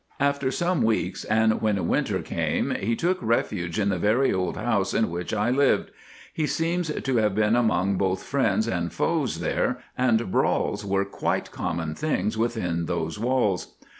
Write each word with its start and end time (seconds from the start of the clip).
"After 0.19 0.49
some 0.49 0.81
weeks, 0.81 1.25
and 1.25 1.61
when 1.61 1.87
winter 1.87 2.23
came, 2.23 2.71
he 2.71 2.95
took 2.95 3.19
refuge 3.21 3.77
in 3.79 3.89
the 3.89 3.99
very 3.99 4.33
old 4.33 4.57
house 4.57 4.95
in 4.95 5.11
which 5.11 5.31
I 5.31 5.51
lived. 5.51 5.91
He 6.33 6.47
seems 6.47 6.89
to 6.91 7.17
have 7.17 7.35
been 7.35 7.55
among 7.55 7.99
both 7.99 8.23
friends 8.23 8.67
and 8.67 8.91
foes 8.91 9.41
there, 9.41 9.77
and 9.95 10.31
brawls 10.31 10.83
were 10.83 11.05
quite 11.05 11.51
common 11.51 11.93
things 11.93 12.35
within 12.35 12.87
those 12.87 13.19
walls. 13.19 13.75